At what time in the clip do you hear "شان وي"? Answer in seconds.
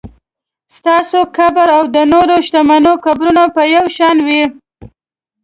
3.97-4.43